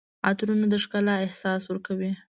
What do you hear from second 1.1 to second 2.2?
احساس ورکوي.